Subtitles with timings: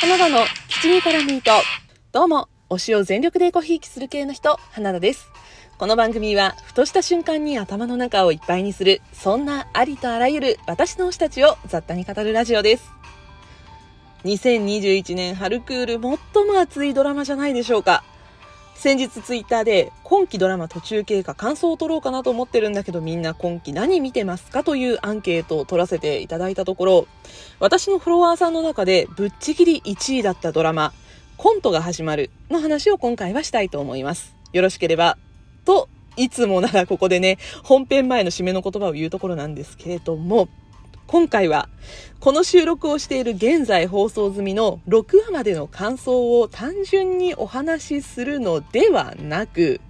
[0.00, 0.38] 花田の
[0.70, 1.50] 七味からミート。
[2.10, 5.28] どうも、推しを全力でごひいきする系の人、花田です。
[5.76, 12.90] この番組は、ふとした瞬間に頭の中をいっぱいにする、そんなありとあらゆる私の推したちを雑多に語るラジオです。
[14.24, 16.00] 2021年春クール最
[16.46, 18.02] も熱いドラマじゃないでしょうか。
[18.80, 27.06] 先日ツイッターで今期ドラマ途中経過感想を取ろうかなと思ってるんだけどみんな今期何見てますかというアンケートを取らせていただいたところ
[27.58, 30.94] 私のフォロワーさんの中でぶっちぎり1位だったドラマ
[31.36, 34.34] コントが始まるの話を今回はしたいと思います。
[34.54, 35.18] よろしければ
[35.66, 40.48] といつもならここでね本編前の締めの言葉を言うところなんですけれども
[41.10, 41.68] 今回は、
[42.20, 49.80] この収録をしている現在放送済みの6話までの感想を単純にお話しするのではなく、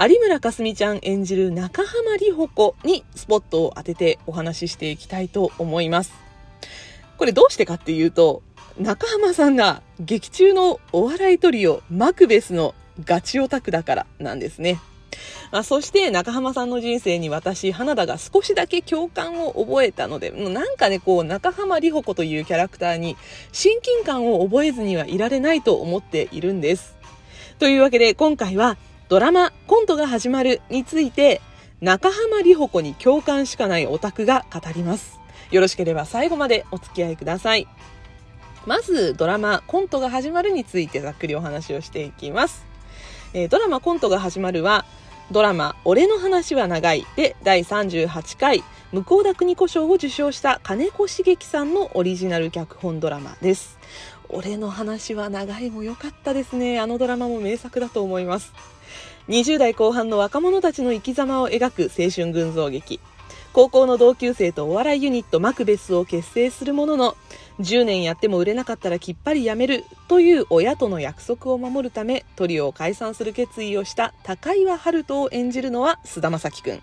[0.00, 6.14] 有村架純ちゃん演じる中浜里穂子にスポットを当ててお話ししていきたいと思います。
[7.18, 8.42] これどうしてかっていうと、
[8.80, 12.74] 中浜さんが劇中のお笑いトリオマクベスの
[13.04, 14.80] ガチオタクだからなんですね。
[15.50, 23.16] あそして中浜さんの人生に私、花田が少しだけ共感を覚えたので、なんかね、こう、中浜里穂子というキャラクターに
[23.52, 26.96] 親近感を覚えずにはいられないと思っているんです。
[27.58, 28.76] というわけで今回は
[29.08, 31.40] ドラマコントが始まるについて
[31.80, 35.18] 中浜里穂子に共感しかないオタクが語ります。
[35.50, 37.66] よろしければ最後までお付き合いください。
[38.66, 42.66] まずドラマコントが始まるについてざっくりお話をしていきます。
[43.32, 44.84] えー、ドラマコントが始まるは
[45.30, 53.78] ドラマ「俺の話は長い」で第38回向田邦子賞を受賞した金子茂樹さんのオリジナル脚本ドラマです。
[54.30, 56.80] 俺の話は長いも良かったですね。
[56.80, 58.54] あのドラマも名作だと思います。
[59.28, 62.98] 20代後半の若者たちの生き様を描く青春群像劇。
[63.52, 67.16] 高校の同級生とお笑いユニットマクベスを結成するものの、
[67.60, 76.82] 10年やっても売れなかったらきっぱりやめるという親との約束を守るためトリオを解散する決意をした高岩春人を演じるのは菅田将暉君。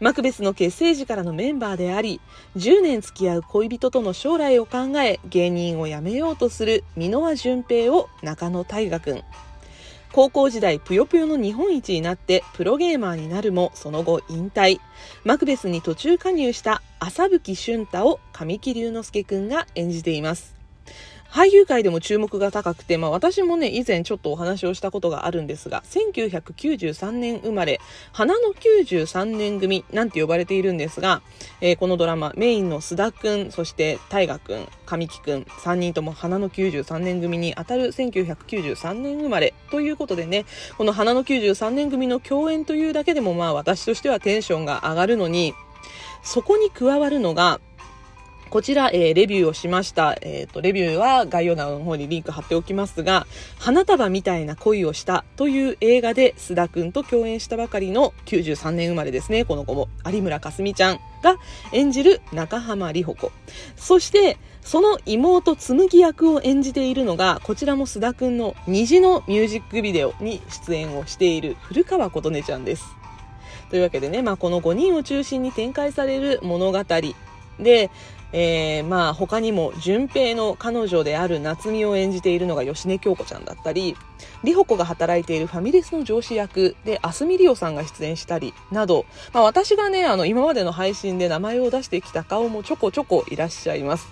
[0.00, 2.20] マクベスの結成時からのメンバーであり、
[2.56, 9.24] 10年付き合う恋人との将来を考え、芸人を辞めようとする箕輪淳平を中野大河君。
[10.12, 14.80] 高校時代ぷよぷよの日本一になってプロゲーマーになるもその後引退。
[15.24, 20.57] マクベスに途中加入した浅吹俊太を神木隆之介くんが演じています。
[21.30, 27.80] 俳優界でも注目が高くて、まあ私もね、以前ちょっとお話をしたことがあるんですが、1993年生まれ、
[28.12, 31.20] 花の93年組なんて呼ばれているんですが、
[31.60, 40.46] えー、このドラマ、メインの須田くん、そして大河くん、神木くん、3人とも花の93年組に当たる1993年生まれということでね、
[40.78, 45.52] この花の93年組の共演というだけでもまあ私としてはテンションが上がるのに、
[46.22, 47.60] そこに加わるのが、
[48.50, 50.16] こちら、えー、レビューをしました。
[50.22, 53.26] えっ、ー、と、レビューは概要欄の方にリンク貼っておきますが、
[53.58, 59.88] 花束みたいな恋をしたという映画で須田くんと共演したばかりの93年生まれですね、この子も。
[60.06, 61.36] 有村架純ちゃんが
[61.72, 63.32] 演じる中浜里穂子。
[63.76, 72.84] そして、その妹紬役を演じているのが、こちらも須田くんの虹のミュージックビデオに出演をしている古川琴音ちゃんです。
[73.68, 76.84] というわけでね、まあ、この5人を中心に展開される物語
[77.58, 77.90] で、
[78.32, 83.96] えー、まあ他にも順平の彼女である夏美を演じているのが芳根京子ちゃんだったり
[84.42, 94.08] 里穂子が働いているファミレスの上司役で明日美里夫さんが出演したりなど、まあ、私がねあの今までの配信で名前を出してきた顔もちょこちょこいらっしゃいます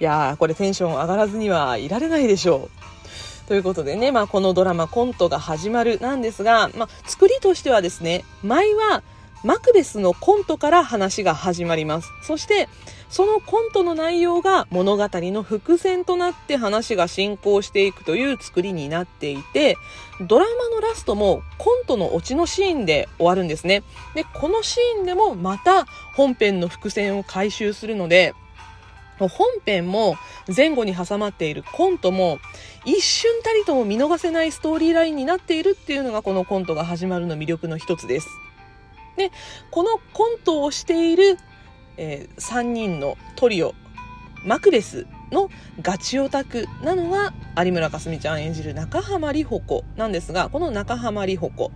[0.00, 9.02] いやーこれテンション上がらずにはいられないでしょうということでね、まあ、このドラマコントが始まるなんですが、まあ、作りとしてはですね舞は
[9.44, 12.08] マクベスのコントから話が始まります。
[12.22, 12.68] そして、
[13.08, 19.76] そのコントの内容が物語の伏線となって話が進行していくという作りになっていて、
[20.20, 23.82] ドラマのラストもコントのオチのシーンで終わるんですね。
[24.14, 28.34] で、このシーンでもまた本編の伏線を回収するので、
[29.18, 29.30] 本
[29.64, 30.16] 編も
[30.54, 32.38] 前後に挟まっているコントも
[32.84, 38.28] 一瞬たりとも見逃せないストーリーラインになっているっていうのがこのコントが始まるの魅力の一つです。
[39.16, 39.32] で、
[39.72, 41.36] このコントをしている、
[41.98, 43.74] えー、3人のトリオ、
[44.44, 45.50] マクベスの
[45.82, 51.72] ガチオタクなのが有村架純ちゃん演じる中浜里穂子なんですが、この中浜里穂子、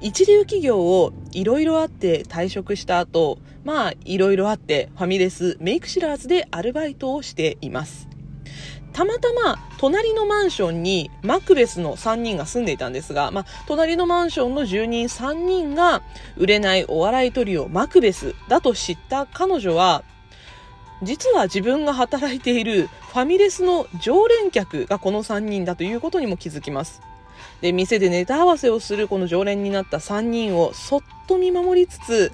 [0.00, 8.08] 一流企業をいろいろあって退職した後、まあいろいろあってファミレス、メイクシラーズでアルバイトをしています。
[8.96, 16.00] たまたま隣のマンションにマクベスの3人が住んでいたんですが、まあ、隣のマンションの住人3人が
[16.38, 20.02] 売れないお笑いトリオマクベスだと知った彼女は、
[21.02, 27.02] 実は自分が働いているファミレスの常連客がこの3人だということにも気づきます。
[27.60, 32.32] で、店でネタ合わせをするこの常連になった3人をそっと見守りつつ、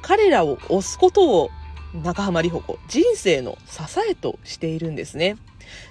[0.00, 1.50] 彼らを押すことを
[1.94, 5.36] 中浜里穂子、人生の支えとしているんですね。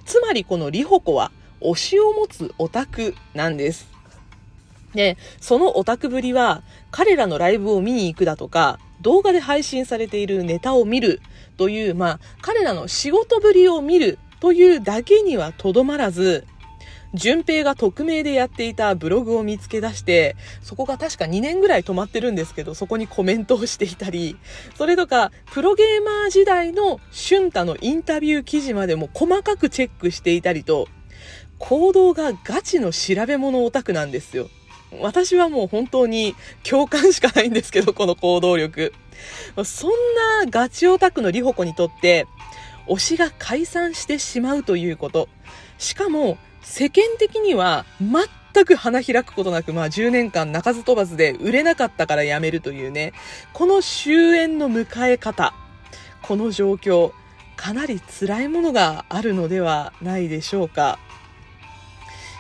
[0.06, 1.32] つまりこのリホコは
[1.62, 3.88] 推しを持つオタクなんです。
[4.94, 11.22] で、そのオタクぶりは彼らのライブを見に行くだとか、動画で配信されているネタを見る
[11.58, 16.46] という、まあ、彼らの仕事ぶりを見るというだけにはとどまらず、
[17.14, 24.38] 順平が匿名でやっていたブログを見つけ出して、そこが確か2年ぐらい止まってるんですけど、そこにコメントをしていたり、
[24.76, 30.88] それとか、プロゲーマー時代の俊太のインタビュー記事までも細かくチェックしていたりと、
[31.58, 34.50] 行動がガチの調べ物オタクなんですよ。
[35.00, 38.94] 私はもう本当に共感しかないんですけど、この行動力。
[39.64, 39.92] そん
[40.44, 42.26] なガチオタクのリホコにとって、
[42.88, 45.30] 推しが解散してしまうということ。
[45.78, 53.14] しかも、世間的には全く花開くことなく、まあ10年間鳴かず飛ばずで売れなかったから辞めるというね、
[53.54, 55.54] この終焉の迎え方、
[56.22, 57.12] この状況、
[57.56, 61.00] かなり辛いものがあるのではないでしょうか。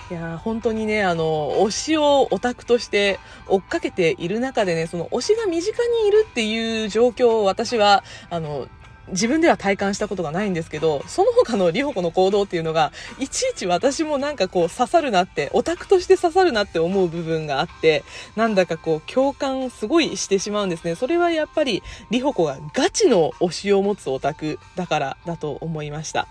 [0.10, 3.18] いや本当にね、あの、推しをオタクとして
[3.48, 8.68] 追っかけている中でね、その推しが身近にいるっていう状況を私は、あの、
[9.12, 18.04] 自分では体感したことがないんですけど、その他のリホコの行動っていうのが、いちいち私もなんかこう刺さるなって、オタクとして刺さるなって思う部分があって、
[18.36, 20.96] なんだかこう共感すごいしてしまうんですね。
[20.96, 26.28] それはやっぱりリホコがガチの推しを持つオタクだからだと思いました。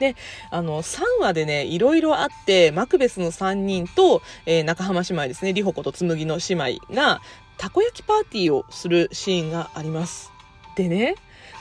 [0.00, 0.16] で、
[0.50, 7.20] あの、3話でね、いろいろあって、マクベスの3人と、えー、中浜姉妹ですね、リホコと紬の姉妹が、
[7.58, 10.32] たこ焼きパーティーをするシーンがあります。
[10.74, 11.16] でね、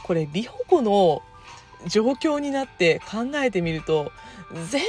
[0.09, 1.21] これ、リホコの
[1.85, 4.11] 状況になって考えてみると、
[4.51, 4.87] 絶対ね、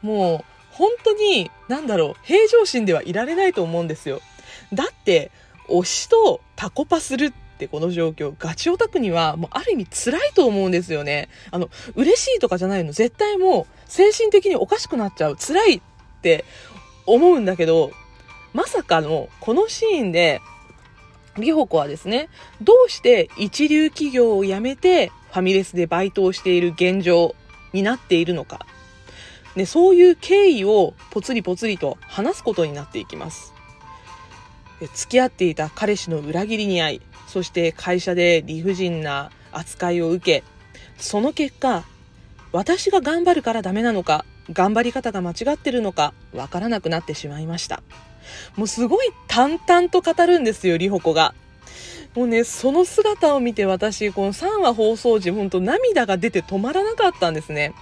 [0.00, 4.20] もう、本当に、なんだろう、平常心ではいられないと思うんですよ。
[4.72, 5.32] だって、
[5.68, 11.28] 推しとタコパするってこの状況、ガチオタクにはもうある意味辛いと思うんですよね。
[11.50, 12.92] あの、嬉しいとかじゃないの。
[12.92, 15.36] 絶対もう精神的におかしくなっちゃう。
[15.36, 15.80] 辛いっ
[16.22, 16.44] て
[17.06, 17.90] 思うんだけど、
[18.52, 20.40] まさかのこのシーンで、
[21.38, 22.28] リホコはですね、
[22.60, 27.34] どうして一流企業を辞めてファミレスでバイトをしている現状
[27.72, 28.66] になっているのか。
[29.56, 33.52] ね、そういう経緯をぽつりぽつりと話すことになっていきます。
[34.94, 40.44] 付き合っていた彼氏の裏切りに遭い、そして会社で理不尽な扱いを受け、
[40.98, 41.84] その結果、
[42.52, 47.82] 私が頑張るからダメなのか、頑張り方が間違ってるのか、わからなくなってしまいました。
[48.56, 51.34] もうすごい淡々と語るんですよ、リホコが。
[52.14, 57.72] もうね、その姿を見て私、この3話放送時、ほんと涙が出て止まらなかったんですね。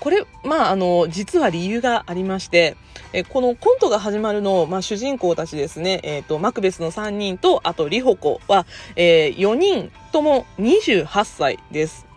[0.00, 2.76] これ、まあ、あの、実は理由がありまして、
[3.12, 8.66] えこのコントが始まるの、まあ、主人公たちですね、えっ、ー、と、マクベスの3人と、あと、リホコは、
[8.96, 12.07] えー、4人とも28歳です。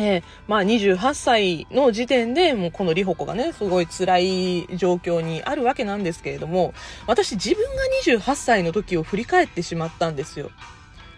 [0.00, 6.72] えー、まあ28歳の時点でもうこのリホコがね、すごい辛い状況にあるわけなんですけれども、
[7.06, 7.82] 私自分が
[8.18, 10.50] 28歳の時を振り返ってしまったんですよ。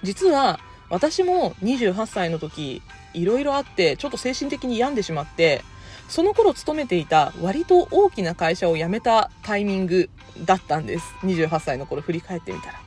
[0.02, 0.58] 実は
[0.90, 2.82] 私も28歳の時、
[3.14, 5.62] いろいろあって、ちょっと精神的に病んでしまって、
[6.08, 10.10] その頃勤めていた割と大きな会社を辞めたタイミング
[10.44, 11.14] だったんです。
[11.22, 12.80] 28歳の頃振り返ってみたら。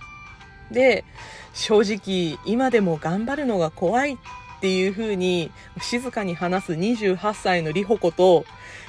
[0.72, 1.06] で、
[1.54, 4.18] 正直今でも頑張るのが怖いっ
[4.66, 8.46] ていう風に静かに話す28歳のリホコと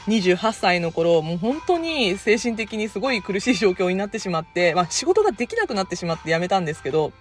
[0.07, 7.13] 28歳の頃、もう本当に精神的にすごい苦しい状況になってしまって、まあ仕事ができなくなってしまって辞めたんですけど、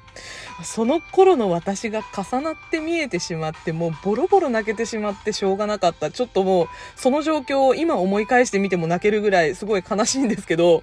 [0.63, 6.11] その頃の私が重なって見えてしまって、もうボロボロ泣けてしまってしょうがなかった。
[6.11, 10.81] ちょっともう、その状況を今思い返してみても泣けるぐらいすごい悲しいんですけど、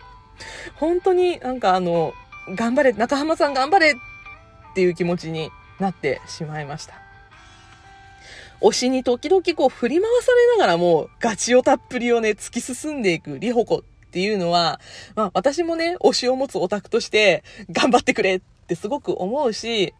[0.74, 2.12] 本当になんかあの、
[2.54, 5.50] 頑張れ、中浜さん頑張れっていう気持ちに
[5.80, 7.11] なってしまいました。
[8.62, 14.80] 推しに時々こう振り回されながらもガチオタっぷりをね、突き進んでいくリホコっていうのは、
[15.14, 19.94] まあ私もね、推しを持つオタクとして頑張ってくれってすごく思うし、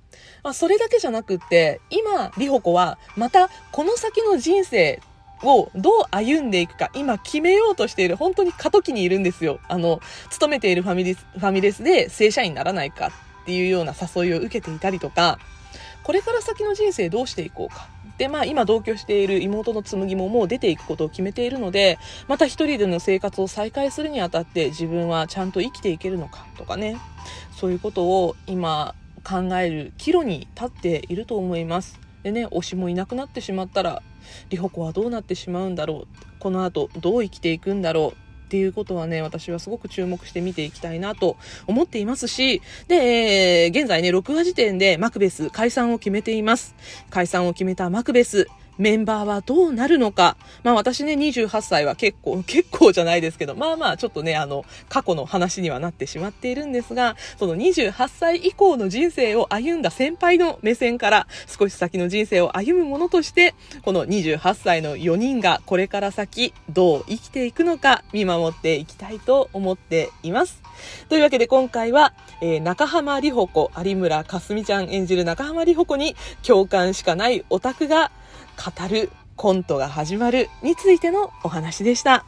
[0.45, 5.00] まあそれだけじゃなくって、今、リホコはまたこの先の人生
[5.42, 9.59] をどう歩んでいくか、今決めようとしている、本当に過渡期にいるんですよ。
[9.69, 10.00] あの、
[10.31, 13.09] 勤めているファミレス、ファミレスで正社員にならないか
[13.42, 15.38] っていうような誘いを受けていたりとか、
[16.02, 17.88] これから先の人生どうしていこうか。
[18.19, 26.99] で、まあ今同居している妹の紬ももう出ていくことを決めているので、また一人での生活を再開するにあたって自分はちゃんと生きていけるのかとかね、
[27.57, 32.00] そういうことを今考える岐路に立っていると思います。
[32.23, 34.02] でね、推しもいなくなってしまったら、
[34.50, 36.07] リホコはどうなってしまうんだろう。
[36.38, 38.22] この後、どう生きていくんだろう。
[38.52, 42.97] っていうことはね、私はすごく注目して見ていきたいなと思っていますし、で、
[43.64, 46.75] え、現在ね、6話時点でマクベス解散を決めています。
[47.09, 48.49] 解散を決めたマクベス、
[48.79, 50.37] メンバーはどうなるのか。
[50.62, 70.62] まあ私ね、28歳は結構、 結構じゃないですけど、まあまあちょっとね、あの、過去の話にはなってしまっているんですが、その28歳以降の人生を歩んだ先輩の目線から、少し先の人生を歩むものとして、この28歳の4人がこれから先、どう生きていくのか、見守っていきたいと思っています。
[71.09, 78.11] というわけで今回は、えー、中浜里穂子、有村架純ちゃん演じる中浜里穂子に共感しかないオタクが、
[78.57, 82.25] 語るコントが始まるについてのお話でした。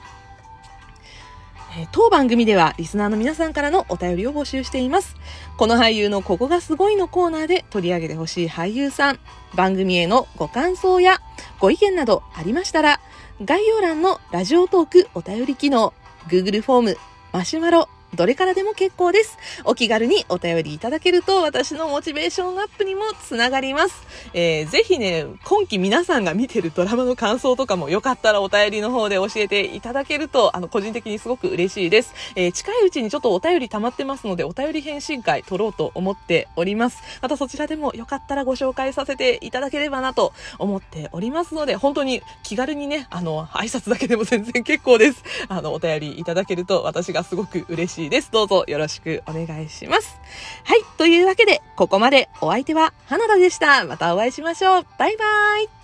[1.90, 5.16] 当番組ではリスナーの皆さんからのお便りを募集しています。
[5.56, 9.18] この俳優のここがすごいのコーナーで取り上げてほしい俳優さん、
[9.56, 11.20] 番組へのご感想や
[11.58, 13.00] ご意見などありましたら、
[13.44, 15.92] 概要欄のラジオトークお便り機能、
[16.28, 16.96] Google フォーム、
[17.32, 19.38] マシュマロ、どれからでも結構です。
[19.64, 24.06] お気軽にお便りいただけると私のモチベーションアップにもつながります。
[24.33, 32.14] えー、ぜひね、今期皆さんが見てるドラマの感想とかもよかったらお便りの方で教えていただけると、あの、個人的にすごく嬉しいです。
[32.37, 37.02] えー、近いうちにちょっとお便り溜まってますので、お便り返信会取ろうと思っております。
[37.21, 45.23] またそちらでもよかったらご紹介させていただければなと思っておりますので、本当に気軽にね、あの、挨拶だけでも全然結構です。
[45.49, 48.30] あの、お便りいただけると私がすごく嬉しいいです。
[48.30, 50.18] どうぞよろしくお願いします。
[50.64, 50.80] はい。
[50.99, 53.84] というわけで、ここまでお相手は花田でした。
[53.84, 54.87] またお会いしましょう。
[54.99, 55.25] バイバ
[55.61, 55.83] イ。